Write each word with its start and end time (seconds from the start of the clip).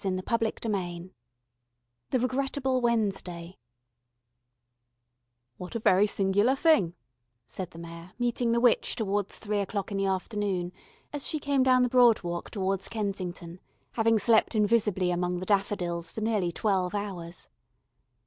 CHAPTER 0.03 0.51
VIII 0.67 1.11
THE 2.09 2.19
REGRETTABLE 2.19 2.81
WEDNESDAY 2.81 3.59
"What 5.57 5.75
a 5.75 5.79
very 5.79 6.07
singular 6.07 6.55
thing," 6.55 6.95
said 7.45 7.69
the 7.69 7.77
Mayor, 7.77 8.13
meeting 8.17 8.51
the 8.51 8.59
witch 8.59 8.95
towards 8.95 9.37
three 9.37 9.59
o'clock 9.59 9.91
in 9.91 9.99
the 9.99 10.07
afternoon, 10.07 10.71
as 11.13 11.27
she 11.27 11.37
came 11.37 11.61
down 11.61 11.83
the 11.83 11.87
Broad 11.89 12.23
Walk 12.23 12.49
towards 12.49 12.89
Kensington, 12.89 13.59
having 13.91 14.17
slept 14.17 14.55
invisibly 14.55 15.11
among 15.11 15.37
the 15.37 15.45
daffodils 15.45 16.09
for 16.09 16.21
nearly 16.21 16.51
twelve 16.51 16.95
hours. 16.95 17.49